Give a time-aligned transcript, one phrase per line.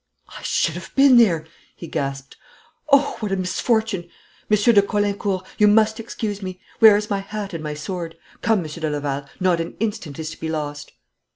[0.29, 1.45] 'I should have been there!'
[1.75, 2.35] he gasped.
[2.91, 4.09] 'Oh, what a misfortune!
[4.49, 6.59] Monsieur de Caulaincourt, you must excuse me!
[6.79, 8.17] Where is my hat and my sword?
[8.41, 10.91] Come, Monsieur de Laval, not an instant is to be lost!'